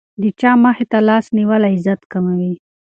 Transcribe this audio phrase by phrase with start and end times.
[0.21, 2.53] د چا مخې ته لاس نیول عزت کموي.